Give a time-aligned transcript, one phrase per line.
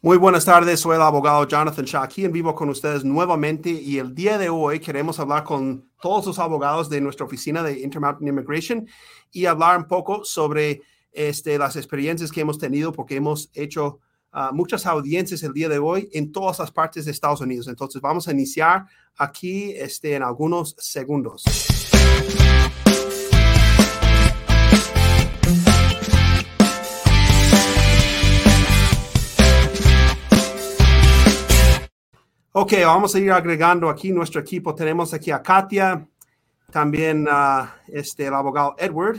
[0.00, 3.98] Muy buenas tardes, soy el abogado Jonathan Shaw aquí en vivo con ustedes nuevamente y
[3.98, 8.28] el día de hoy queremos hablar con todos los abogados de nuestra oficina de Intermountain
[8.28, 8.86] Immigration
[9.32, 13.98] y hablar un poco sobre este, las experiencias que hemos tenido porque hemos hecho
[14.32, 17.66] uh, muchas audiencias el día de hoy en todas las partes de Estados Unidos.
[17.66, 18.86] Entonces vamos a iniciar
[19.16, 21.42] aquí este, en algunos segundos.
[32.52, 34.74] Ok, vamos a ir agregando aquí nuestro equipo.
[34.74, 36.08] Tenemos aquí a Katia,
[36.72, 37.28] también
[37.88, 39.18] este, el abogado Edward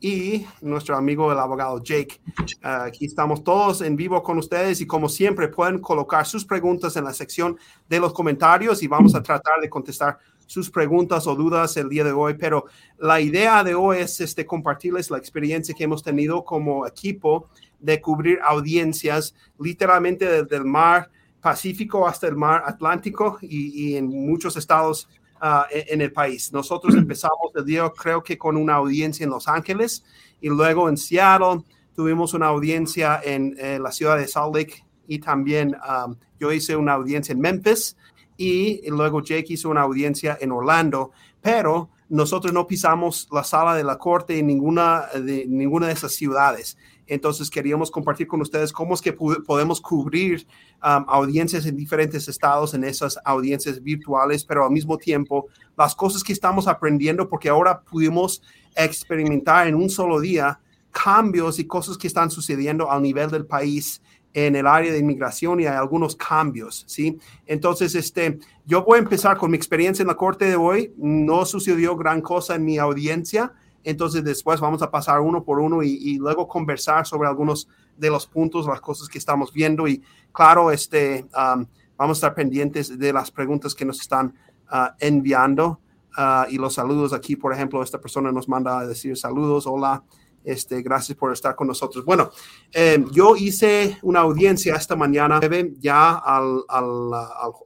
[0.00, 2.18] y nuestro amigo el abogado Jake.
[2.64, 6.96] Uh, aquí estamos todos en vivo con ustedes y como siempre pueden colocar sus preguntas
[6.96, 11.34] en la sección de los comentarios y vamos a tratar de contestar sus preguntas o
[11.34, 12.32] dudas el día de hoy.
[12.32, 12.64] Pero
[12.96, 18.00] la idea de hoy es este, compartirles la experiencia que hemos tenido como equipo de
[18.00, 21.10] cubrir audiencias literalmente desde el mar
[21.44, 25.10] Pacífico hasta el mar Atlántico y, en muchos estados
[25.42, 26.50] uh, en, el país.
[26.54, 30.02] Nosotros empezamos el día, creo que con una audiencia en Los Ángeles
[30.40, 31.62] y luego en Seattle
[31.94, 36.94] tuvimos una audiencia en, la ciudad de Salt Lake y también um, yo hice una
[36.94, 37.94] audiencia en Memphis
[38.38, 41.10] y luego Jake hizo una audiencia en Orlando,
[41.42, 46.12] pero nosotros no pisamos la sala de la corte en ninguna de, ninguna de esas
[46.12, 46.78] ciudades.
[47.06, 50.46] Entonces queríamos compartir con ustedes cómo es que podemos cubrir
[50.84, 55.46] audiencias en diferentes estados, en esas audiencias virtuales, pero al mismo tiempo
[55.76, 58.42] las cosas que estamos aprendiendo, porque ahora pudimos
[58.76, 64.00] experimentar en un solo día cambios y cosas que están sucediendo a nivel del país
[64.34, 67.18] en el área de inmigración y hay algunos cambios, ¿sí?
[67.46, 70.92] Entonces, este, yo voy a empezar con mi experiencia en la corte de hoy.
[70.96, 73.52] No sucedió gran cosa en mi audiencia,
[73.84, 78.26] entonces después vamos a pasar uno por uno y, luego conversar sobre algunos de los
[78.26, 81.66] puntos, las cosas que estamos viendo y claro, este, um,
[81.96, 84.34] vamos a estar pendientes de las preguntas que nos están
[84.72, 85.80] uh, enviando
[86.16, 90.02] uh, y los saludos aquí, por ejemplo, esta persona nos manda a decir saludos, hola,
[90.44, 92.04] este, gracias por estar con nosotros.
[92.04, 92.30] Bueno,
[92.72, 95.40] eh, yo hice una audiencia esta mañana
[95.78, 97.14] ya al, al,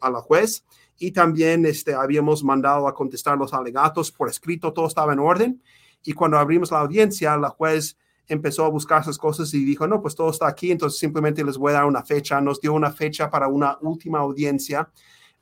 [0.01, 0.65] a la juez
[0.99, 5.63] y también este, habíamos mandado a contestar los alegatos por escrito, todo estaba en orden.
[6.05, 7.97] Y cuando abrimos la audiencia, la juez
[8.29, 11.57] empezó a buscar esas cosas y dijo, no, pues todo está aquí, entonces simplemente les
[11.57, 12.41] voy a dar una fecha.
[12.41, 14.89] Nos dio una fecha para una última audiencia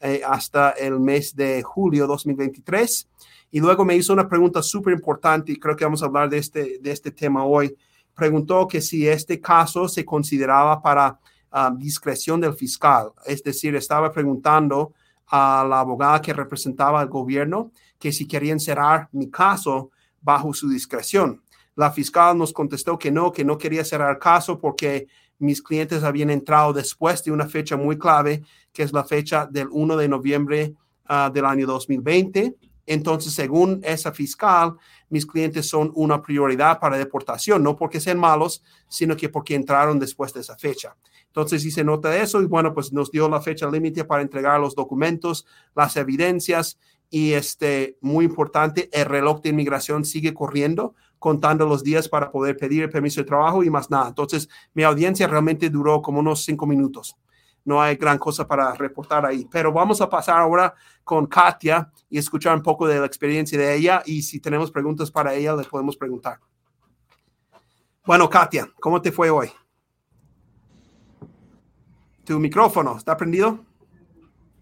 [0.01, 3.09] eh, hasta el mes de julio 2023.
[3.51, 6.39] Y luego me hizo una pregunta súper importante y creo que vamos a hablar de
[6.39, 7.77] este, de este tema hoy.
[8.15, 11.19] Preguntó que si este caso se consideraba para
[11.51, 14.95] ah, discreción del fiscal, es decir, estaba preguntando
[15.29, 20.69] a la abogada que representaba al gobierno que si querían cerrar mi caso bajo su
[20.69, 21.43] discreción.
[21.77, 25.07] La fiscal nos contestó que no, que no quería cerrar caso porque
[25.39, 28.43] mis clientes habían entrado después de una fecha muy clave,
[28.73, 32.57] que es la fecha del 1 de noviembre ah, del año 2020.
[32.87, 34.77] Entonces, según esa fiscal,
[35.11, 39.99] mis clientes son una prioridad para deportación, no porque sean malos, sino que porque entraron
[39.99, 40.97] después de esa fecha.
[41.27, 44.59] Entonces hice nota de eso y bueno, pues nos dio la fecha límite para entregar
[44.59, 45.45] los documentos,
[45.75, 46.79] las evidencias
[47.11, 52.57] y este, muy importante, el reloj de inmigración sigue corriendo, contando los días para poder
[52.57, 54.09] pedir el permiso de trabajo y más nada.
[54.09, 57.17] Entonces, mi audiencia realmente duró como unos cinco minutos.
[57.65, 60.73] No hay gran cosa para reportar ahí, pero vamos a pasar ahora
[61.03, 65.11] con Katia y escuchar un poco de la experiencia de ella y si tenemos preguntas
[65.11, 66.39] para ella, le podemos preguntar.
[68.05, 69.51] Bueno, Katia, ¿cómo te fue hoy?
[72.25, 73.65] ¿Tu micrófono está prendido?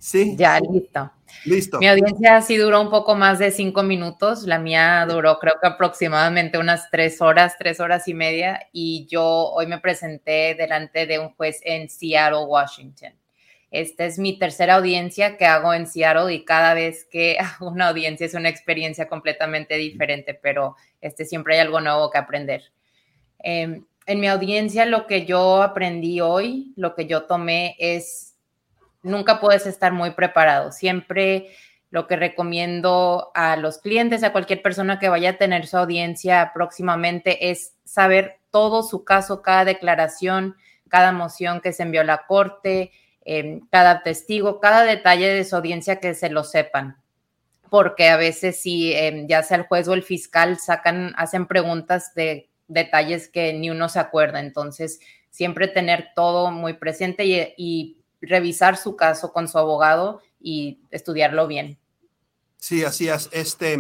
[0.05, 0.35] Sí.
[0.37, 1.11] Ya, listo.
[1.47, 1.79] Listo.
[1.79, 4.43] Mi audiencia sí duró un poco más de cinco minutos.
[4.43, 8.69] La mía duró creo que aproximadamente unas tres horas, tres horas y media.
[8.71, 13.15] Y yo hoy me presenté delante de un juez en Seattle, Washington.
[13.71, 17.89] Esta es mi tercera audiencia que hago en Seattle y cada vez que hago una
[17.89, 22.73] audiencia es una experiencia completamente diferente, pero este siempre hay algo nuevo que aprender.
[23.39, 28.34] Em, en mi audiencia lo que yo aprendí hoy, lo que yo tomé es
[29.05, 30.73] nunca puedes estar muy preparado.
[30.73, 31.51] Siempre
[31.91, 36.51] lo que recomiendo a los clientes, a cualquier persona que vaya a tener su audiencia
[36.53, 40.57] próximamente, es saber todo su caso, cada declaración,
[40.89, 42.91] cada moción que se envió a la corte,
[43.25, 46.97] em, cada testigo, cada detalle de su audiencia que se lo sepan.
[47.71, 52.13] Porque a veces si em, ya sea el juez o el fiscal sacan, hacen preguntas
[52.15, 54.41] de detalles que ni uno se acuerda.
[54.41, 54.99] Entonces,
[55.31, 57.25] siempre tener todo muy presente
[57.57, 61.79] y revisar su caso con su abogado y estudiarlo bien.
[62.57, 63.29] Sí, así es.
[63.33, 63.79] Este,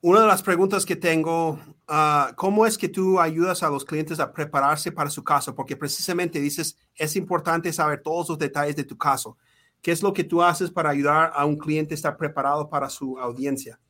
[0.00, 1.58] una de las preguntas que tengo,
[1.88, 5.54] uh, ¿cómo es que tú ayudas a los clientes a prepararse para su caso?
[5.54, 9.36] Porque precisamente dices, es importante saber todos los detalles de tu caso.
[9.82, 12.88] ¿Qué es lo que tú haces para ayudar a un cliente a estar preparado para
[12.88, 13.80] su audiencia?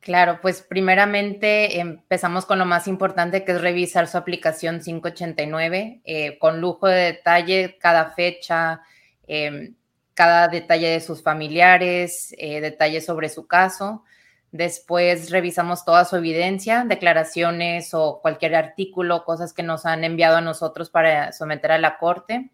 [0.00, 6.38] Claro, pues primeramente empezamos con lo más importante que es revisar su aplicación 589 eh,
[6.38, 8.82] con lujo de detalle, cada fecha,
[9.26, 9.74] em,
[10.14, 14.04] cada detalle de sus familiares, eh, detalles sobre su caso.
[14.52, 20.40] Después revisamos toda su evidencia, declaraciones o cualquier artículo, cosas que nos han enviado a
[20.40, 22.50] nosotros para someter a la corte.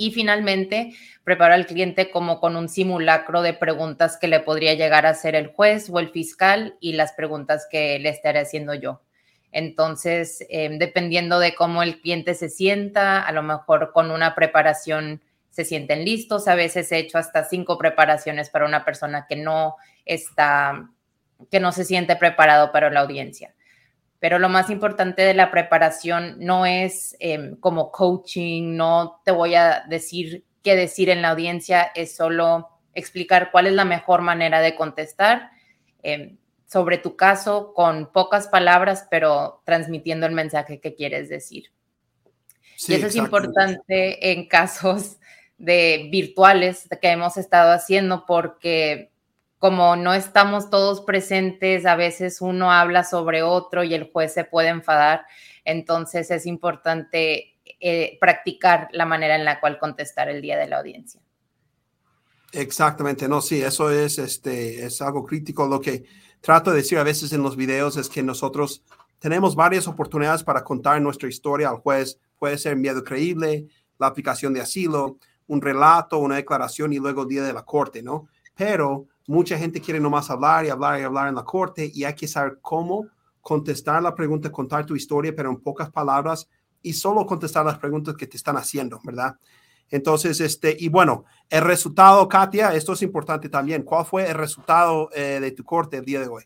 [0.00, 0.94] Y finalmente,
[1.24, 5.34] preparo al cliente como con un simulacro de preguntas que le podría llegar a hacer
[5.34, 9.02] el juez o el fiscal y las preguntas que le estaré haciendo yo.
[9.52, 15.20] Entonces, em, dependiendo de cómo el cliente se sienta, a lo mejor con una preparación
[15.50, 16.48] se sienten listos.
[16.48, 19.76] A veces he hecho hasta cinco preparaciones para una persona que no
[20.06, 20.88] está,
[21.50, 23.54] que no se siente preparado para la audiencia.
[24.20, 29.54] Pero lo más importante de la preparación no es em, como coaching, no te voy
[29.54, 34.60] a decir qué decir en la audiencia, es solo explicar cuál es la mejor manera
[34.60, 35.50] de contestar
[36.02, 36.36] em,
[36.66, 41.72] sobre tu caso con pocas palabras, pero transmitiendo el mensaje que quieres decir.
[42.88, 45.16] y eso es importante en casos
[45.58, 49.12] de virtuales que hemos estado haciendo porque
[49.60, 54.44] como no estamos todos presentes, a veces uno habla sobre otro y el juez se
[54.44, 55.26] puede enfadar.
[55.66, 60.78] Entonces es importante eh, practicar la manera en la cual contestar el día de la
[60.78, 61.20] audiencia.
[62.52, 65.68] Exactamente, no, sí, eso es, este, es algo crítico.
[65.68, 66.04] Lo que
[66.40, 68.82] trato de decir a veces en los videos es que nosotros
[69.18, 72.18] tenemos varias oportunidades para contar nuestra historia al juez.
[72.38, 73.66] Puede ser miedo creíble,
[73.98, 75.18] la aplicación de asilo,
[75.48, 78.26] un relato, una declaración y luego el día de la corte, ¿no?
[78.54, 82.14] Pero mucha gente quiere nomás hablar y hablar y hablar en la corte y hay
[82.14, 83.06] que saber cómo
[83.40, 86.48] contestar la pregunta, contar tu historia, pero en pocas palabras
[86.82, 89.36] y solo contestar las preguntas que te están haciendo, ¿verdad?
[89.88, 93.84] Entonces, este, y bueno, el resultado, Katia, esto es importante también.
[93.84, 96.44] ¿Cuál fue el resultado eh, de tu corte el día de hoy?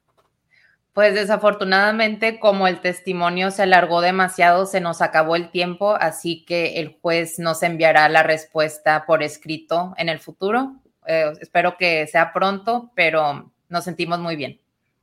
[0.92, 6.80] Pues desafortunadamente, como el testimonio se alargó demasiado, se nos acabó el tiempo, así que
[6.80, 10.83] el juez nos enviará la respuesta por escrito en el futuro.
[11.06, 14.60] Eh, espero que sea pronto, pero nos sentimos muy bien.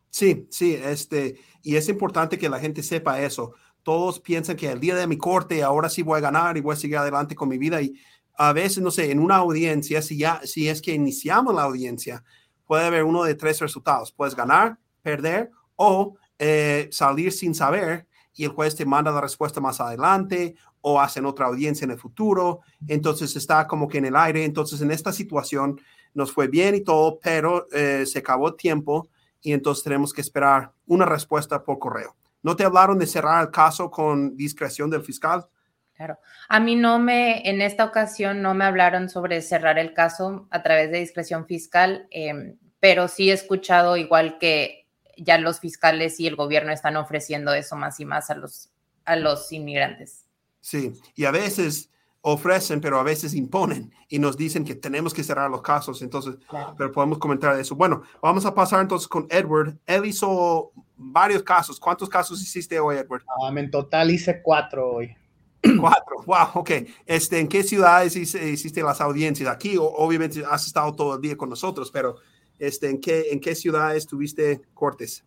[0.09, 3.53] Sí, sí, este, y es importante que la gente sepa eso.
[3.83, 6.74] Todos piensan que el día de mi corte ahora sí voy a ganar y voy
[6.74, 7.94] a seguir adelante con mi vida y
[8.36, 12.24] a veces, no sé, en una audiencia, si ya, si es que iniciamos la audiencia,
[12.65, 14.12] puede haber uno de tres resultados.
[14.12, 19.59] Puedes ganar, perder o eh, salir sin saber y el juez te manda la respuesta
[19.59, 22.61] más adelante o hacen otra audiencia en el futuro.
[22.87, 24.43] Entonces está como que en el aire.
[24.43, 25.79] Entonces en esta situación
[26.13, 29.09] nos fue bien y todo, pero eh, se acabó el tiempo
[29.41, 32.15] y entonces tenemos que esperar una respuesta por correo.
[32.43, 35.47] ¿No te hablaron de cerrar el caso con discreción del fiscal?
[35.93, 36.17] Claro.
[36.49, 40.63] A mí no me, en esta ocasión no me hablaron sobre cerrar el caso a
[40.63, 44.87] través de discreción fiscal, em, pero sí he escuchado igual que
[45.17, 48.71] ya los fiscales y el gobierno están ofreciendo eso más y más a los,
[49.05, 50.25] a los inmigrantes.
[50.61, 51.91] Sí, y a veces
[52.21, 56.35] ofrecen, pero a veces imponen y nos dicen que tenemos que cerrar los casos, entonces,
[56.77, 57.75] pero podemos comentar eso.
[57.75, 59.77] Bueno, vamos a pasar entonces con Edward.
[59.87, 61.79] Él hizo varios casos.
[61.79, 63.23] ¿Cuántos casos hiciste hoy, Edward?
[63.39, 65.15] Um, en total hice cuatro hoy.
[65.79, 66.71] Cuatro, wow, ok.
[67.05, 69.47] Este, ¿En qué ciudades hiciste, las audiencias?
[69.47, 72.15] Aquí, obviamente, has estado todo el día con nosotros, pero
[72.57, 75.24] este, ¿en, qué, ¿En qué ciudad estuviste cortes?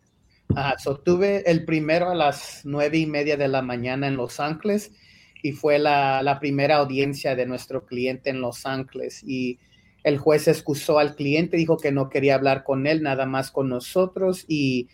[0.57, 4.41] Ah, so, tuve el primero a las nueve y media de la mañana en Los
[4.41, 4.91] Ángeles
[5.45, 9.59] y fue la, la, primera audiencia de nuestro cliente en Los Ángeles y
[10.03, 13.69] el juez excusó al cliente, dijo que no quería hablar con él, nada más con
[13.69, 14.89] nosotros y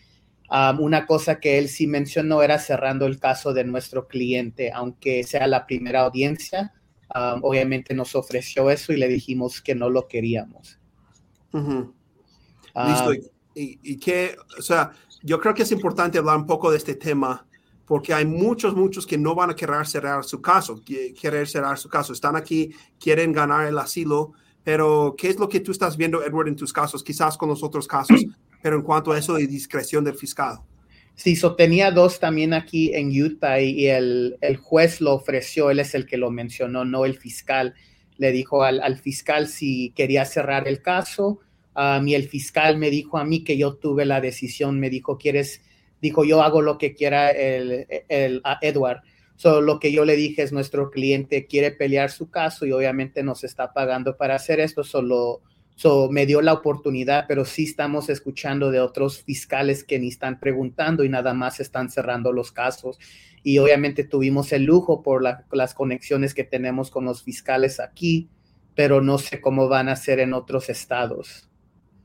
[0.49, 5.23] um, una cosa que él sí mencionó era cerrando el caso de nuestro cliente, aunque
[5.23, 6.73] sea la primera audiencia,
[7.15, 10.77] um, obviamente nos ofreció eso y le dijimos que no lo queríamos.
[11.53, 12.01] Listo.
[12.75, 13.13] Ah.
[13.55, 14.91] Y, y, que, o sea,
[15.23, 17.47] yo creo que es importante hablar un poco de este tema
[17.91, 20.81] porque hay muchos, muchos que no van a querer cerrar su caso,
[21.19, 22.13] querer cerrar su caso.
[22.13, 24.31] Están aquí, quieren ganar el asilo,
[24.63, 27.03] pero ¿qué es lo que tú estás viendo, Edward, en tus casos?
[27.03, 28.17] Quizás con los otros casos,
[28.63, 30.61] pero en cuanto a eso de discreción del fiscal.
[31.15, 35.79] Sí, so tenía dos también aquí en Utah y el, el, juez lo ofreció, él
[35.79, 37.75] es el que lo mencionó, no el fiscal.
[38.15, 41.41] Le dijo al, al fiscal si quería cerrar el caso
[41.73, 45.17] a mí el fiscal me dijo a mí que yo tuve la decisión, me dijo,
[45.17, 45.61] ¿quieres?
[46.01, 49.01] Dijo, yo hago lo que quiera el, el Edward.
[49.35, 53.23] So, lo que yo le dije es, nuestro cliente quiere pelear su caso y obviamente
[53.23, 55.41] nos está pagando para hacer esto, solo
[55.81, 60.39] So, me dio la oportunidad, pero sí estamos escuchando de otros fiscales que ni están
[60.39, 62.99] preguntando y nada más están cerrando los casos.
[63.41, 68.29] Y obviamente tuvimos el lujo por las conexiones que tenemos con los fiscales aquí,
[68.75, 71.49] pero no sé cómo van a ser en otros estados.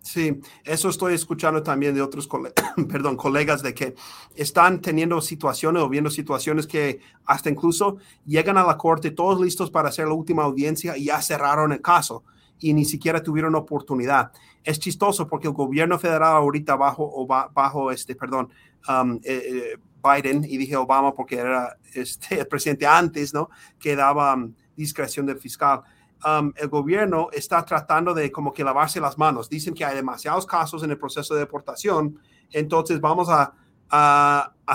[0.06, 2.28] Sí, eso estoy escuchando también de otros
[2.88, 3.96] perdón, colegas de que
[4.36, 9.68] están teniendo situaciones o viendo situaciones que hasta incluso llegan a la corte todos listos
[9.68, 12.22] para hacer la última audiencia y ya cerraron el caso
[12.60, 14.30] y ni siquiera tuvieron oportunidad.
[14.62, 18.48] Es chistoso porque el gobierno federal ahorita bajo, bajo este, perdón,
[18.88, 23.50] um, eh, eh, Biden y dije Obama porque era este, el presidente antes, ¿no?
[23.76, 25.82] Que daba um, discreción del fiscal
[26.24, 29.48] Um, el gobierno está tratando de como que lavarse las manos.
[29.48, 32.18] Dicen que hay demasiados casos en el proceso de deportación,
[32.52, 33.52] entonces vamos a,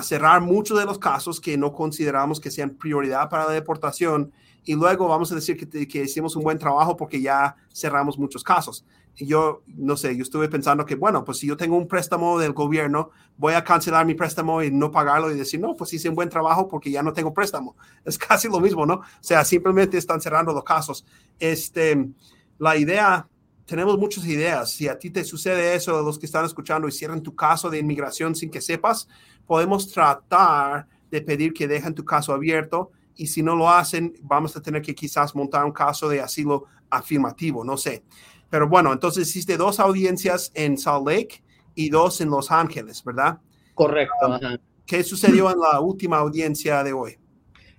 [0.03, 4.31] cerrar muchos de los casos que no consideramos que sean prioridad para la deportación.
[4.63, 5.57] Y luego vamos a decir
[5.87, 10.49] que hicimos un buen trabajo porque ya cerramos muchos casos yo, no sé, yo estuve
[10.49, 14.15] pensando que, bueno, pues si yo tengo un préstamo del gobierno, voy a cancelar mi
[14.15, 17.13] préstamo y no pagarlo y decir, no, pues hice un buen trabajo porque ya no
[17.13, 17.75] tengo préstamo.
[18.05, 18.95] Es casi lo mismo, ¿no?
[18.95, 21.05] O sea, simplemente están cerrando los casos.
[21.39, 22.09] Este,
[22.57, 23.27] la idea,
[23.65, 24.71] tenemos muchas ideas.
[24.71, 27.79] Si a ti te sucede eso, los que están escuchando y cierran tu caso de
[27.79, 29.07] inmigración sin que sepas,
[29.45, 34.55] podemos tratar de pedir que dejen tu caso abierto y si no lo hacen, vamos
[34.55, 38.03] a tener que quizás montar un caso de asilo afirmativo, no sé.
[38.51, 41.41] Pero bueno, entonces hiciste dos audiencias en Salt Lake
[41.73, 43.39] y dos en Los Ángeles, ¿verdad?
[43.73, 44.27] Correcto.
[44.27, 47.17] Um, ¿Qué sucedió en la última audiencia de hoy?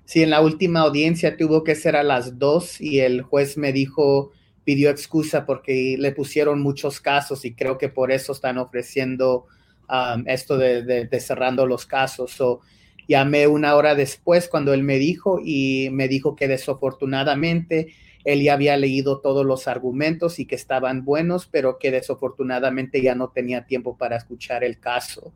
[0.07, 3.73] Sí, en la última audiencia tuvo que ser a las dos y el juez me
[3.73, 4.33] dijo,
[4.65, 9.45] pidió excusa porque le pusieron muchos casos y creo que por eso están ofreciendo
[9.91, 12.33] um, esto de, cerrando los casos.
[12.33, 12.61] So,
[13.07, 17.93] llamé una hora después cuando él me dijo y me dijo que desafortunadamente
[18.25, 23.15] él ya había leído todos los argumentos y que estaban buenos, pero que desafortunadamente ya
[23.15, 25.33] no tenía tiempo para escuchar el caso.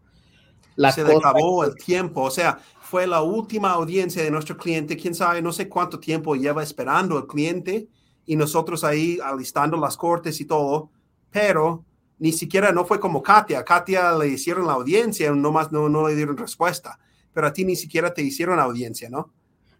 [0.76, 4.96] La Se le acabó el tiempo, o sea, fue la última audiencia de nuestro cliente,
[4.96, 7.88] quién sabe, no sé cuánto tiempo lleva esperando el cliente
[8.26, 10.90] y nosotros ahí alistando las cortes y todo,
[11.30, 11.84] pero
[12.18, 16.14] ni siquiera no fue como Katia, Katia le hicieron la audiencia, nomás no, no le
[16.14, 16.98] dieron respuesta,
[17.32, 19.32] pero a ti ni siquiera te hicieron audiencia, ¿no?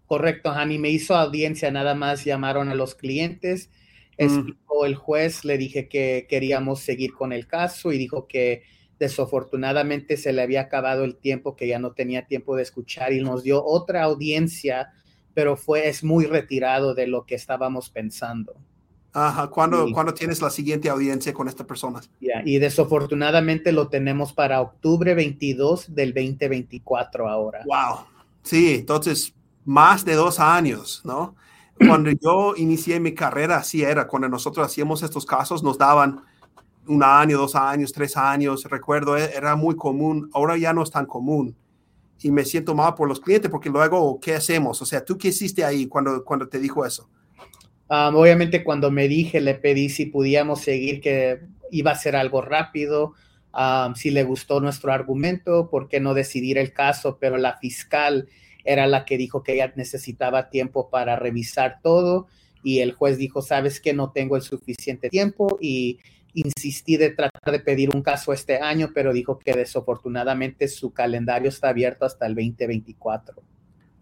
[0.06, 3.70] Correcto, Hani, me hizo audiencia, nada más llamaron a los clientes,
[4.18, 4.22] mm.
[4.22, 8.62] explicó el juez, le dije que queríamos seguir con el caso y dijo que
[8.98, 13.20] desafortunadamente se le había acabado el tiempo, que ya no tenía tiempo de escuchar y
[13.20, 14.92] nos dio otra audiencia,
[15.34, 18.54] pero fue, es muy retirado de lo que estábamos pensando.
[19.12, 22.00] Ajá, ¿cuándo, tienes la siguiente audiencia con esta persona?
[22.44, 27.62] y desafortunadamente lo tenemos para octubre 22 del 2024 ahora.
[27.64, 28.06] Wow.
[28.42, 29.34] Sí, entonces
[29.66, 31.34] más de dos años, ¿no?
[31.86, 36.22] Cuando yo inicié mi carrera, así era, cuando nosotros hacíamos estos casos, nos daban
[36.86, 40.90] un año, dos años, tres años, recuerdo, e, era muy común, ahora ya no es
[40.90, 41.54] tan común.
[42.22, 44.80] Y me siento mal por los clientes porque luego, ¿qué hacemos?
[44.80, 47.10] O sea, ¿tú qué hiciste ahí cuando, cuando te dijo eso?
[47.90, 52.40] Um, obviamente cuando me dije, le pedí si podíamos seguir, que iba a ser algo
[52.40, 53.12] rápido,
[53.52, 58.28] um, si le gustó nuestro argumento, por qué no decidir el caso, pero la fiscal
[58.66, 62.26] era la que dijo que ella necesitaba tiempo para revisar todo
[62.62, 66.00] y el juez dijo, sabes que no tengo el suficiente tiempo y
[66.34, 71.48] insistí de tratar de pedir un caso este año, pero dijo que desafortunadamente su calendario
[71.48, 73.42] está abierto hasta el 2024.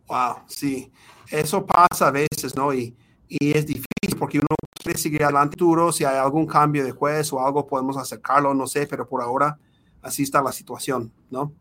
[0.08, 0.90] Wow, sí,
[1.30, 2.74] eso pasa a veces, ¿no?
[2.74, 2.96] Y,
[3.28, 4.46] y es difícil porque uno
[4.82, 8.66] quiere seguir adelante duro, si hay algún cambio de juez o algo podemos acercarlo, no
[8.66, 9.58] sé, pero por ahora
[10.04, 11.52] así está la situación, ¿no?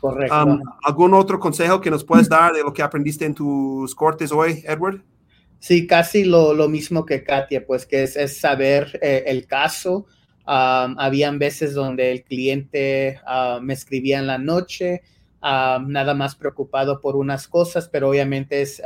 [0.00, 0.44] Correcto.
[0.44, 4.32] Um, ¿Algún otro consejo que nos puedes dar de lo que aprendiste en tus cortes
[4.32, 5.02] hoy, Edward?
[5.58, 10.06] Sí, casi lo, lo mismo que Katia, pues que es, es saber eh, el caso.
[10.46, 15.02] Um, habían veces donde el cliente uh, me escribía en la noche,
[15.42, 18.82] nada más preocupado por unas cosas, pero obviamente es,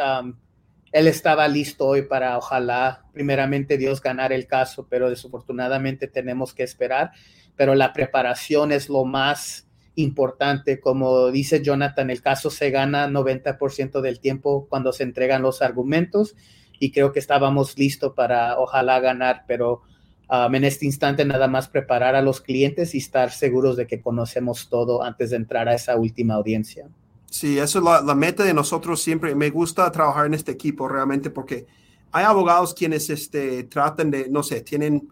[0.92, 6.64] él estaba listo hoy para, ojalá, primeramente Dios ganar el caso, pero desafortunadamente tenemos que
[6.64, 7.12] esperar.
[7.56, 10.80] Pero la preparación es lo más importante.
[10.80, 16.34] Como dice Jonathan, el caso se gana 90% del tiempo cuando se entregan los argumentos
[16.78, 19.82] y creo que estábamos listos para ojalá ganar, pero
[20.28, 24.00] um, en este instante nada más preparar a los clientes y estar seguros de que
[24.00, 26.88] conocemos todo antes de entrar a esa última audiencia.
[27.30, 29.34] Sí, eso es la, meta de nosotros siempre.
[29.34, 31.66] Me gusta trabajar en este equipo realmente porque
[32.10, 35.08] hay abogados quienes este, tratan de, no sé, tienen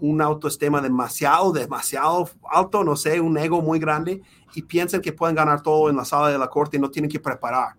[0.00, 4.22] un autoestima demasiado, demasiado alto, no sé, un ego muy grande
[4.54, 7.10] y piensan que pueden ganar todo en la sala de la corte y no tienen
[7.10, 7.74] que preparar.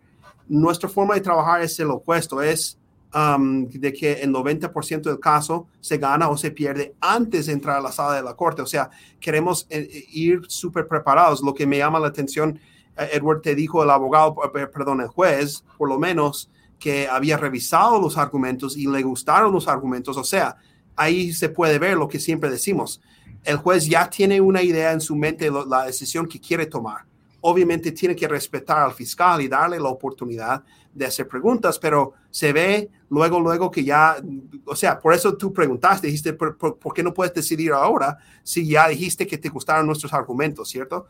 [0.48, 2.78] Nuestra forma de trabajar es el opuesto, es
[3.14, 7.78] um, de que el 90% del caso se gana o se pierde antes de entrar
[7.78, 8.62] a la sala de la corte.
[8.62, 11.42] O sea, queremos eh, eh, ir súper preparados.
[11.42, 12.60] Lo que me llama la atención,
[12.98, 18.00] eh, Edward, te dijo el abogado, perdón, el juez, por lo menos, que había revisado
[18.00, 20.16] los argumentos y le gustaron los argumentos.
[20.16, 20.58] O sea,
[20.98, 23.02] ahí se puede ver lo que siempre decimos.
[23.44, 27.06] El juez ya tiene una idea en su mente de la decisión que quiere tomar.
[27.40, 30.64] Obviamente tiene que respetar al fiscal y darle la oportunidad
[30.94, 34.18] de hacer preguntas, pero se ve luego, luego que ya,
[34.66, 38.88] o sea, por eso tú preguntaste, dijiste, ¿por, qué no puedes decidir ahora si ya
[38.88, 41.08] dijiste que te gustaron nuestros argumentos, cierto?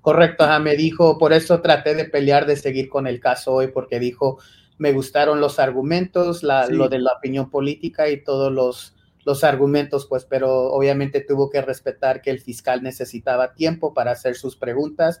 [0.00, 4.00] Correcto, me dijo, por eso traté de pelear de seguir con el caso hoy, porque
[4.00, 4.38] dijo,
[4.78, 10.24] me gustaron los argumentos, lo de la opinión política y todos los, los argumentos, pues,
[10.24, 15.20] pero obviamente tuvo que respetar que el fiscal necesitaba tiempo para hacer sus preguntas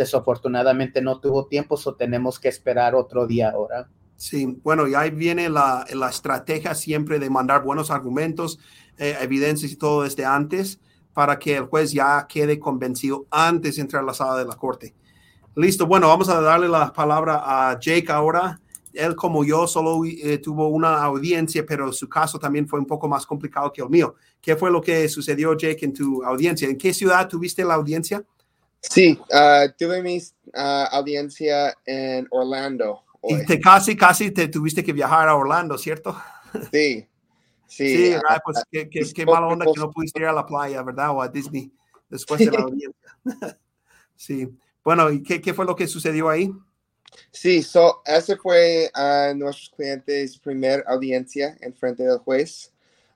[0.00, 3.88] Desafortunadamente no tuvo tiempo, so tenemos que esperar otro día ahora.
[4.16, 8.58] Sí, bueno, y ahí viene la, la estrategia siempre de mandar buenos argumentos,
[8.98, 10.80] eh, evidencias y todo desde antes
[11.12, 14.56] para que el juez ya quede convencido antes de entrar a la sala de la
[14.56, 14.94] corte.
[15.56, 18.58] Listo, bueno, vamos a darle la palabra a Jake ahora.
[18.92, 23.08] Él como yo solo eh, tuvo una audiencia, pero su caso también fue un poco
[23.08, 24.14] más complicado que el mío.
[24.40, 26.68] ¿Qué fue lo que sucedió, Jake, en tu audiencia?
[26.68, 28.24] ¿En qué ciudad tuviste la audiencia?
[28.80, 33.02] Sí, uh, tuve mi uh, audiencia en Orlando.
[33.22, 36.16] Y te casi, casi te tuviste que viajar a Orlando, ¿cierto?
[36.72, 37.06] Sí,
[37.68, 37.96] sí.
[37.96, 40.82] Sí, uh, pues qué, qué, qué mala onda que no pudiste ir a la playa,
[40.82, 41.10] ¿verdad?
[41.10, 41.72] O a Disney
[42.08, 43.16] después de la audiencia.
[44.16, 44.48] sí.
[44.82, 46.52] Bueno, ¿y qué, qué, fue lo que sucedió ahí?
[47.30, 52.72] Sí, so, ese fue a nuestros clientes primer audiencia en frente del juez.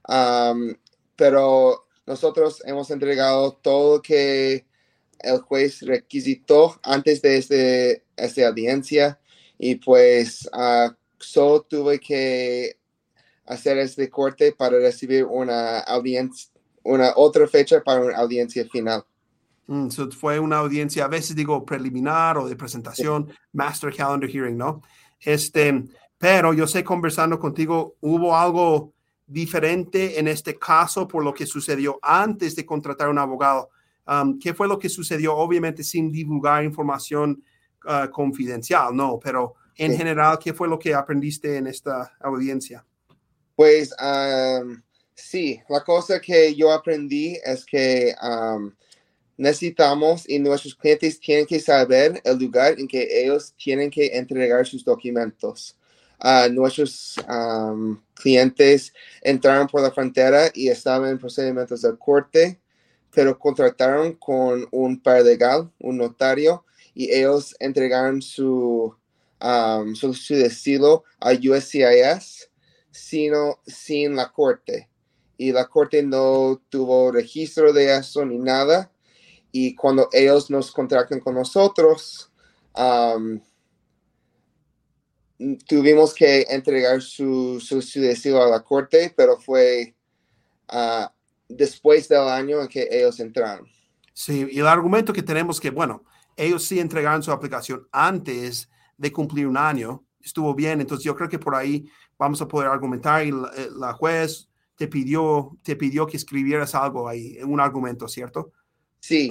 [0.08, 0.74] Um,
[1.16, 4.66] pero nosotros hemos entregado todo que
[5.20, 9.18] el juez requisitó antes de este, audiencia
[9.58, 12.76] y pues uh, solo tuve que
[13.46, 16.50] hacer este corte para recibir una audiencia,
[16.82, 19.04] una otra fecha para una audiencia final.
[19.66, 24.82] Mm, fue una audiencia, a veces digo preliminar o de presentación, Master Calendar Hearing, ¿no?
[25.20, 25.84] Este,
[26.18, 28.92] pero yo sé conversando contigo, hubo algo
[29.26, 33.70] diferente en este caso por lo que sucedió antes de contratar un abogado.
[34.06, 35.34] Um, ¿Qué fue lo que sucedió?
[35.34, 37.42] Obviamente sin divulgar información
[37.86, 42.84] uh, confidencial, no, pero en general, ¿qué fue lo que aprendiste en esta audiencia?
[43.56, 44.80] Pues um,
[45.14, 48.72] sí, la cosa que yo aprendí es que um,
[49.36, 54.66] necesitamos y nuestros clientes tienen que saber el lugar en que ellos tienen que entregar
[54.66, 55.76] sus documentos.
[56.22, 57.16] Uh, nuestros
[58.14, 62.58] clientes entraron por la frontera y estaban en procedimientos de corte
[63.14, 68.94] pero contrataron con un legal, un notario, y ellos entregaron su,
[69.40, 70.34] um, su, su
[71.20, 72.50] a USCIS
[72.90, 74.88] sino, sin la corte.
[75.36, 78.90] Y la corte no tuvo registro de eso ni nada.
[79.56, 82.28] Y cuando ellos nos contratan con nosotros,
[82.76, 83.38] um,
[85.68, 89.94] tuvimos que entregar su, su, su a la corte, pero fue
[90.72, 91.06] uh,
[91.48, 93.68] después del año en que ellos entraron.
[94.12, 96.02] Sí, y el argumento que tenemos que, bueno,
[96.36, 101.28] ellos sí entregaron su aplicación antes de cumplir un año, estuvo bien, entonces yo creo
[101.28, 101.88] que por ahí
[102.18, 107.38] vamos a poder argumentar y la, juez te pidió, te pidió que escribieras algo ahí,
[107.44, 108.50] un argumento, ¿cierto?
[109.04, 109.30] Sí.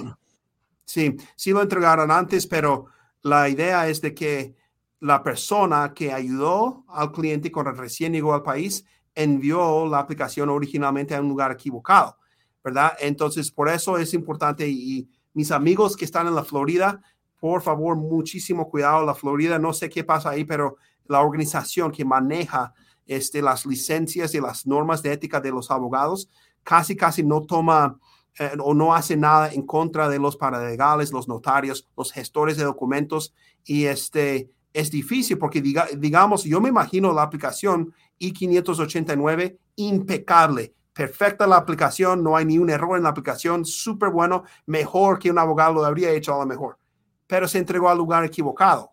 [0.84, 2.86] Sí, sí lo entregaron antes, pero
[3.22, 4.54] la idea es de que
[5.00, 8.84] la persona que ayudó al cliente cuando recién llegó al país
[9.16, 12.16] envió la aplicación originalmente a un lugar equivocado,
[12.62, 12.92] ¿verdad?
[13.00, 17.02] Entonces, por eso es importante y, mis amigos que están en la Florida,
[17.40, 19.04] por favor, muchísimo cuidado.
[19.04, 22.72] La Florida, no sé qué pasa ahí, pero la organización que maneja
[23.06, 26.30] este, las licencias y las normas de ética de los abogados
[26.62, 27.98] casi, casi no toma
[28.38, 32.64] eh, o no hace nada en contra de los paralegales, los notarios, los gestores de
[32.64, 33.34] documentos.
[33.64, 41.46] Y este, es difícil porque, diga, digamos, yo me imagino la aplicación I589 impecable, perfecta
[41.46, 45.38] la aplicación, no hay ni un error en la aplicación, súper bueno, mejor que un
[45.38, 46.78] abogado lo habría hecho a lo mejor,
[47.26, 48.92] pero se entregó al lugar equivocado.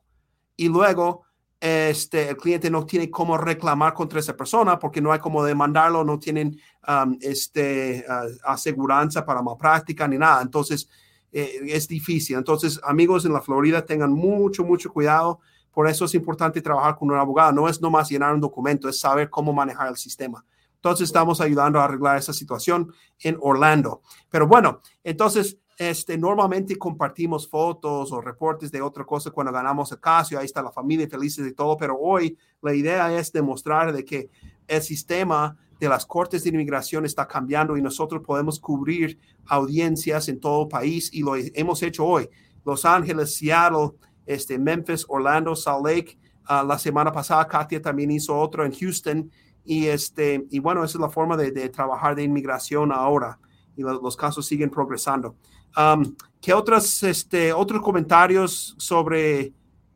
[0.55, 1.23] Y luego
[1.61, 6.03] este, el cliente no tiene cómo reclamar contra esa persona porque no hay cómo demandarlo,
[6.03, 10.41] no tienen um, este, uh, aseguranza para malpráctica ni nada.
[10.41, 10.89] Entonces,
[11.31, 12.37] eh, es difícil.
[12.37, 15.39] Entonces, amigos en la Florida, tengan mucho, mucho cuidado.
[15.71, 17.51] Por eso es importante trabajar con un abogado.
[17.51, 20.43] No es nomás llenar un documento, es saber cómo manejar el sistema.
[20.75, 24.01] Entonces estamos ayudando a arreglar esa situación en Orlando.
[24.31, 29.99] Pero bueno, entonces este, normalmente compartimos fotos o reportes de otra cosa cuando ganamos el
[29.99, 34.05] caso, ahí está la familia felices y todo, pero hoy la idea es demostrar de
[34.05, 34.29] que
[34.67, 39.17] el sistema de las cortes de inmigración está cambiando y nosotros podemos cubrir
[39.47, 42.29] audiencias en todo el país y lo hemos hecho hoy.
[42.63, 43.93] Los Ángeles, Seattle,
[44.27, 46.19] este, Memphis, Orlando, Salt Lake.
[46.45, 49.31] Ah, la semana pasada Katia también hizo otro en Houston
[49.65, 53.39] y, este, y bueno, esa es la forma de, trabajar de inmigración ahora
[53.81, 55.35] y los casos siguen progresando.
[55.77, 59.53] Um, ¿Qué otros, este, otros comentarios sobre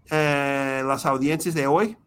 [0.09, 1.97] eh, las audiencias de hoy?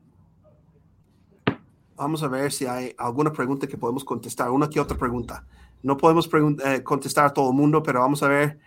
[1.96, 5.44] Vamos a ver si hay alguna pregunta que podemos contestar, una que otra pregunta.
[5.82, 6.28] No podemos
[6.64, 8.58] eh, contestar a todo el mundo, pero vamos a ver.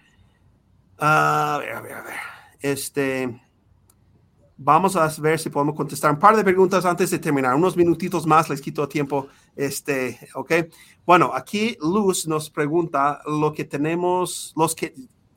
[0.97, 2.15] a ver, a ver, a ver.
[2.59, 3.41] Este,
[4.57, 7.55] vamos a ver si podemos contestar un par de preguntas antes de terminar.
[7.55, 9.27] Unos minutitos más, les quito tiempo.
[9.55, 10.51] Este, ok.
[11.05, 14.93] Bueno, aquí Luz nos pregunta lo que tenemos, los que,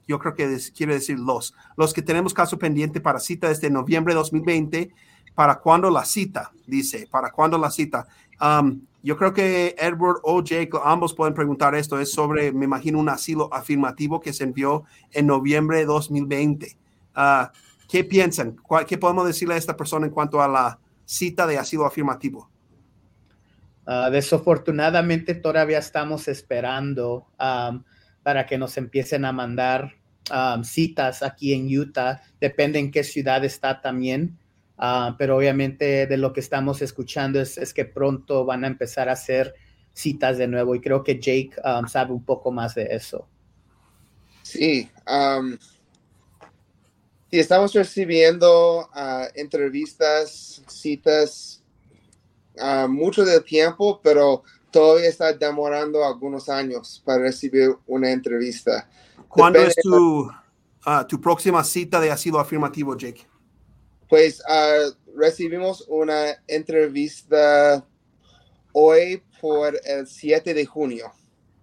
[0.06, 4.14] yo creo que quiere decir los, los que tenemos caso pendiente para cita desde noviembre
[4.14, 4.94] de 2020
[5.34, 6.52] ¿Para cuándo la cita?
[6.66, 8.06] Dice, ¿para cuándo la cita?
[8.40, 11.98] Um, yo creo que Edward o Jake, ambos pueden preguntar esto.
[11.98, 16.76] Es sobre, me imagino, un asilo afirmativo que se envió en noviembre de 2020.
[17.16, 17.46] Uh,
[17.88, 18.56] ¿Qué piensan?
[18.86, 22.48] ¿Qué podemos decirle a esta persona en cuanto a la cita de asilo afirmativo?
[23.86, 29.96] Uh, desafortunadamente todavía estamos esperando para que nos empiecen a mandar
[30.62, 32.22] citas aquí en Utah.
[32.40, 34.38] Depende en qué ciudad está también.
[34.76, 39.12] Ah, pero obviamente de lo que estamos escuchando es, que pronto van a empezar a
[39.12, 39.54] hacer
[39.92, 41.52] citas de nuevo y creo que Jake
[41.88, 43.28] sabe un poco más de eso.
[44.42, 45.56] Sí, um,
[47.30, 51.62] estamos recibiendo uh, entrevistas, citas
[52.60, 58.88] uh, mucho del tiempo, pero todavía está demorando algunos años para recibir una entrevista.
[59.28, 63.26] ¿Cuándo es tu, uh, tu próxima cita de asilo afirmativo, Jake?
[64.08, 67.84] Pues ah, recibimos una entrevista
[68.72, 71.12] hoy por el 7 de junio.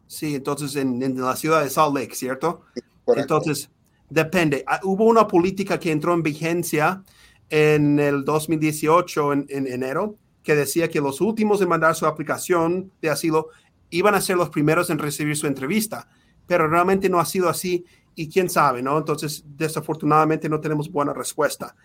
[0.08, 2.64] Sí, entonces en, la ciudad de Salt Lake, ¿cierto?
[3.16, 3.70] entonces,
[4.10, 4.64] depende.
[4.68, 7.04] Ah, hubo una política que entró en vigencia
[7.50, 12.92] en el 2018, en, en, enero, que decía que los últimos en mandar su aplicación
[13.02, 13.50] de asilo
[13.90, 16.08] iban a ser los primeros en recibir su entrevista,
[16.48, 18.98] pero realmente no ha sido así y quién sabe, ¿no?
[18.98, 21.76] Entonces, desafortunadamente no tenemos buena respuesta.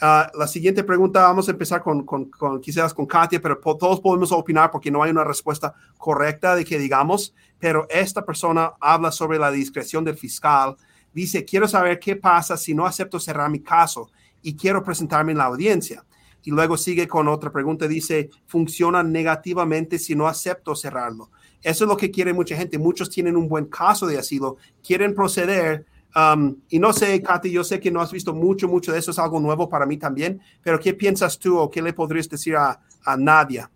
[0.00, 4.30] Ah, la siguiente pregunta, vamos a empezar con, con, quizás con Katia, pero todos podemos
[4.30, 9.38] opinar porque no hay una respuesta correcta de que digamos, pero esta persona habla sobre
[9.38, 10.76] la discreción del fiscal.
[11.14, 14.10] Dice, quiero saber qué pasa si no acepto cerrar mi caso
[14.42, 16.04] y quiero presentarme en la audiencia.
[16.46, 21.30] Y luego sigue con otra pregunta, dice, funciona negativamente si no acepto cerrarlo.
[21.60, 22.78] Eso es lo que quiere mucha gente.
[22.78, 25.84] Muchos tienen un buen caso de asilo, quieren proceder,
[26.16, 29.10] Um, y no sé, Katy, yo sé que no has visto mucho, mucho de eso,
[29.10, 32.56] es algo nuevo para mí también, pero ¿qué piensas tú o qué le podrías decir
[32.56, 33.70] a, a Nadia?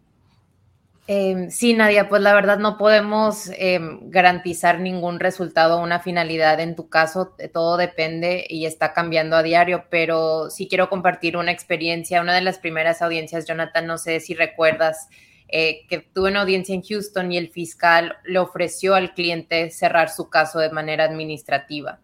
[1.13, 6.61] Em, sí, Nadia, pues la verdad no podemos em, garantizar ningún resultado o una finalidad
[6.61, 11.51] en tu caso, todo depende y está cambiando a diario, pero sí quiero compartir una
[11.51, 15.09] experiencia, una de las primeras audiencias, Jonathan, no sé si recuerdas,
[15.49, 20.11] eh, que tuve una audiencia en Houston y el fiscal le ofreció al cliente cerrar
[20.11, 21.99] su caso de manera administrativa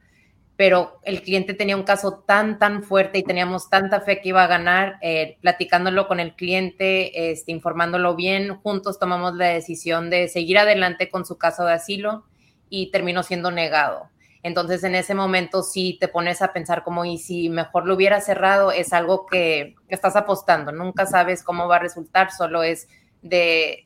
[0.56, 4.42] pero el cliente tenía un caso tan, tan fuerte y teníamos tanta fe que iba
[4.42, 10.28] a ganar, eh, platicándolo con el cliente, este, informándolo bien, juntos tomamos la decisión de
[10.28, 12.24] seguir adelante con su caso de asilo
[12.70, 14.08] y terminó siendo negado.
[14.42, 18.20] Entonces, en ese momento, si te pones a pensar como, y si mejor lo hubiera
[18.20, 22.88] cerrado, es algo que estás apostando, nunca sabes cómo va a resultar, solo es
[23.22, 23.85] de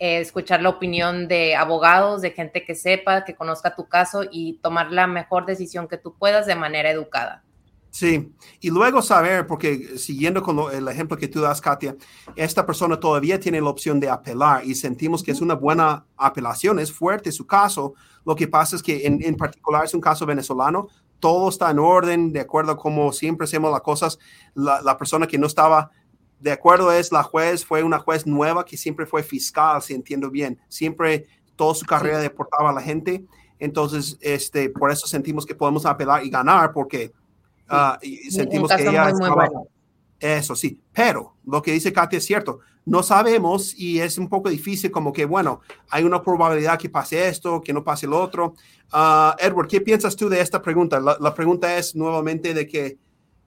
[0.00, 4.54] eh, escuchar la opinión de abogados, de gente que sepa, que conozca tu caso y
[4.62, 7.44] tomar la mejor decisión que tú puedas de manera educada.
[7.90, 11.96] Sí, y luego saber, porque siguiendo con el ejemplo que tú das, Katia,
[12.34, 16.78] esta persona todavía tiene la opción de apelar y sentimos que es una buena apelación,
[16.78, 17.92] es fuerte su caso.
[18.24, 21.78] Lo que pasa es que en, en particular es un caso venezolano, todo está en
[21.78, 24.18] orden, de acuerdo a cómo siempre hacemos las cosas.
[24.54, 25.90] La, la persona que no estaba
[26.40, 30.30] de acuerdo es la juez, fue una juez nueva que siempre fue fiscal, si entiendo
[30.30, 33.24] bien, siempre toda su carrera deportaba a la gente.
[33.58, 37.12] Entonces, este, por eso sentimos que podemos apelar y ganar, porque
[37.68, 37.98] ah,
[38.30, 39.48] sentimos que ella estaba,
[40.18, 42.60] Eso sí, pero lo que dice Katia es cierto.
[42.86, 47.28] No sabemos y es un poco difícil como que, bueno, hay una probabilidad que pase
[47.28, 48.54] esto, que no pase el otro.
[48.90, 50.98] Uh, Edward, ¿qué piensas tú de esta pregunta?
[50.98, 52.98] La, la, pregunta es nuevamente de que,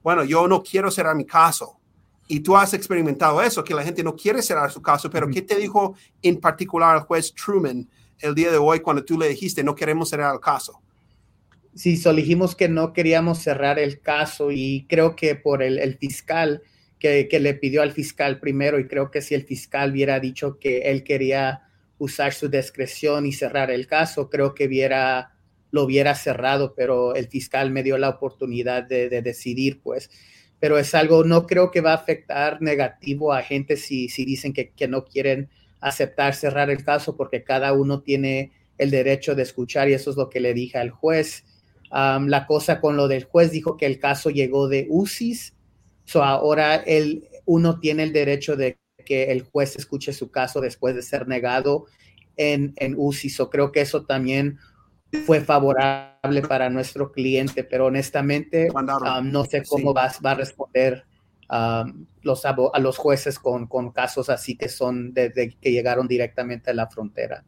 [0.04, 1.80] bueno, yo no quiero cerrar mi caso.
[2.26, 5.42] Y tú has experimentado eso, que la gente no quiere cerrar su caso, pero ¿qué
[5.42, 9.62] te dijo en particular el juez Truman el día de hoy cuando tú le dijiste
[9.62, 10.80] no queremos cerrar el caso?
[11.74, 16.62] Sí, so dijimos que no queríamos cerrar el caso y creo que por el, fiscal
[16.98, 20.58] que, que, le pidió al fiscal primero y creo que si el fiscal hubiera dicho
[20.58, 21.64] que él quería
[21.98, 25.34] usar su discreción y cerrar el caso, creo que hubiera,
[25.70, 30.10] lo hubiera cerrado, pero el fiscal me dio la oportunidad de, decidir, pues.
[30.64, 34.54] Pero es algo, no creo que va a afectar negativo a gente si, si dicen
[34.54, 35.50] que, que no quieren
[35.80, 40.16] aceptar cerrar el caso, porque cada uno tiene el derecho de escuchar y eso es
[40.16, 41.44] lo que le dije al juez
[41.94, 45.54] la cosa con lo del juez dijo que el caso llegó de UCIS,
[46.04, 50.94] so ahora el, uno tiene el derecho de que el juez escuche su caso después
[50.94, 51.86] de ser negado
[52.36, 53.36] en, en UCIS.
[53.36, 54.58] So creo que eso también
[55.26, 58.68] fue favorable para nuestro cliente, pero honestamente
[59.22, 61.04] no sé cómo va, va, a responder
[62.22, 66.74] los, a los jueces con, con casos así que son desde que llegaron directamente a
[66.74, 67.44] la frontera.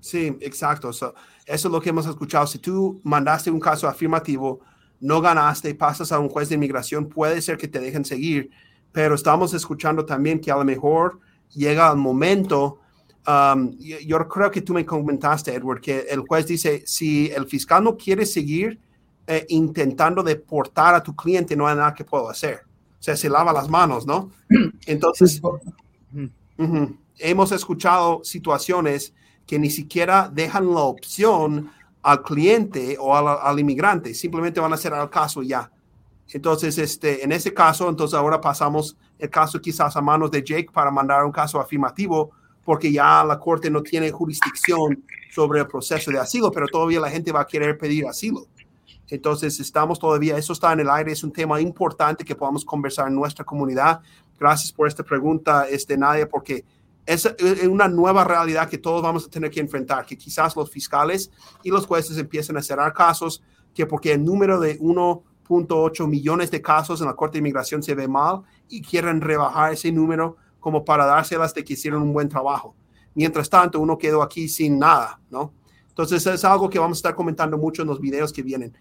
[0.00, 0.90] Sí, exacto.
[0.90, 1.14] eso
[1.46, 2.46] es lo que hemos escuchado.
[2.46, 4.60] Si tú mandaste un caso afirmativo,
[5.00, 8.50] no ganaste, pasas a un juez de inmigración, puede ser que te dejen seguir,
[8.92, 11.20] pero estamos escuchando también que a lo mejor
[11.54, 12.80] llega el momento.
[13.28, 17.84] Um, yo, creo que tú me comentaste, Edward, que el juez dice, si el fiscal
[17.84, 18.80] no quiere seguir
[19.26, 22.62] eh, intentando deportar a tu cliente, no hay nada que puedo hacer.
[22.98, 24.30] O sea, se lava las manos, ¿no?
[24.86, 25.42] Entonces,
[27.18, 29.12] hemos escuchado situaciones
[29.46, 34.94] que ni siquiera dejan la opción al cliente o al, inmigrante, simplemente van a hacer
[34.94, 35.70] el caso ya.
[36.32, 40.68] Entonces, este, en ese caso, entonces ahora pasamos el caso quizás a manos de Jake
[40.72, 42.30] para mandar un caso afirmativo,
[42.68, 47.08] porque ya la corte no tiene jurisdicción sobre el proceso de asilo, pero todavía la
[47.08, 48.46] gente va a querer pedir asilo.
[49.08, 53.08] Entonces, estamos todavía, eso está en el aire, es un tema importante que podamos conversar
[53.08, 54.02] en nuestra comunidad.
[54.38, 56.62] Gracias por esta pregunta, este, Nadia, porque
[57.06, 57.34] es
[57.66, 61.30] una nueva realidad que todos vamos a tener que enfrentar, que quizás los fiscales
[61.62, 63.42] y los jueces empiecen a cerrar casos,
[63.74, 67.94] que porque el número de 1.8 millones de casos en la Corte de Inmigración se
[67.94, 72.28] ve mal y quieren rebajar ese número como para dárselas de que hicieron un buen
[72.28, 72.74] trabajo.
[73.14, 75.52] Mientras tanto, uno quedó aquí sin nada, ¿no?
[75.88, 78.76] Entonces es algo que vamos a estar comentando mucho en los videos que vienen.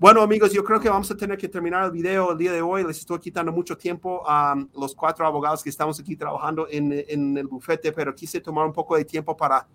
[0.00, 2.62] Bueno, amigos, yo creo que vamos a tener que terminar el video el día de
[2.62, 2.82] hoy.
[2.84, 7.36] Les estoy quitando mucho tiempo a los cuatro abogados que estamos aquí trabajando en, en,
[7.36, 9.68] el bufete, pero quise tomar un poco de tiempo para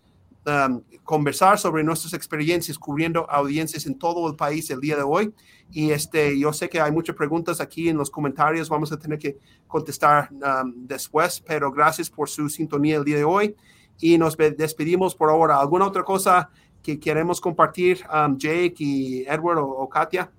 [0.46, 5.34] um, conversar sobre nuestras experiencias cubriendo audiencias en todo el país el día de hoy.
[5.72, 9.20] Y este, yo sé que hay muchas preguntas aquí en los comentarios, vamos a tener
[9.20, 13.56] que contestar um, después, pero gracias por su sintonía el día de hoy
[14.00, 15.60] y nos despedimos por ahora.
[15.60, 16.50] ¿Alguna otra cosa?
[16.86, 20.30] que queremos compartir, um, Jake y Edward o, Katia?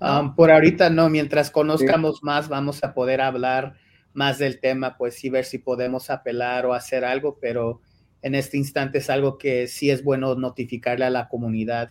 [0.00, 3.74] Um, por ahorita no, mientras conozcamos más vamos a poder hablar
[4.14, 7.82] más del tema, pues sí ver si podemos apelar o hacer algo, pero
[8.22, 11.90] en este instante es algo que sí es bueno notificarle a la comunidad.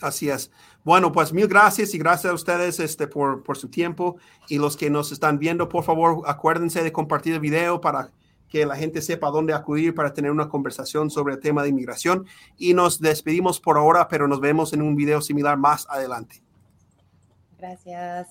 [0.00, 0.50] Así es.
[0.84, 4.16] Bueno, pues mil gracias y gracias a ustedes este, por, por su tiempo
[4.48, 8.10] y los que nos están viendo, por favor, acuérdense de compartir el video para
[8.48, 12.26] que la gente sepa dónde acudir para tener una conversación sobre el tema de inmigración.
[12.56, 16.42] Y nos despedimos por ahora, pero nos vemos en un video similar más adelante.
[17.58, 18.26] Gracias.